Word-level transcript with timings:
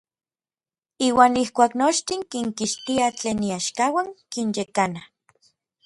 Iuan 1.07 1.33
ijkuak 1.41 1.71
nochtin 1.81 2.21
kinkixtia 2.31 3.07
tlen 3.17 3.39
iaxkauan, 3.49 4.07
kinyekana. 4.31 5.01